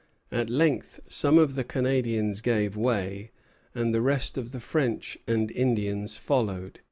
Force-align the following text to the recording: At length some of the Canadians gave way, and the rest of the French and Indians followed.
At 0.31 0.49
length 0.49 0.99
some 1.07 1.37
of 1.37 1.53
the 1.53 1.63
Canadians 1.63 2.41
gave 2.41 2.75
way, 2.75 3.29
and 3.75 3.93
the 3.93 4.01
rest 4.01 4.35
of 4.35 4.51
the 4.51 4.59
French 4.59 5.15
and 5.27 5.51
Indians 5.51 6.17
followed. 6.17 6.79